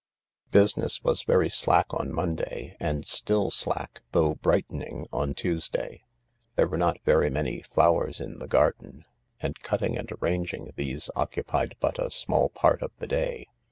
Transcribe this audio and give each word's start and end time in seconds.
Business 0.49 1.03
was 1.03 1.21
very 1.21 1.47
slack 1.47 1.85
on 1.93 2.11
Monday, 2.11 2.75
and 2.79 3.05
still 3.05 3.51
sladc, 3.51 4.01
though 4.13 4.33
brightening, 4.33 5.05
on 5.13 5.35
Tuesday. 5.35 6.01
The^e 6.57 6.71
were 6.71 6.77
not 6.79 6.97
very 7.05 7.29
many 7.29 7.61
flowers 7.61 8.19
in 8.19 8.39
the 8.39 8.47
garden, 8.47 9.05
and 9.41 9.59
cutting 9.59 9.99
and 9.99 10.11
arranging 10.13 10.71
these 10.75 11.11
occupied 11.15 11.75
but 11.79 11.99
a 12.03 12.09
small 12.09 12.49
part 12.49 12.81
of 12.81 12.91
the 12.97 13.05
day. 13.05 13.45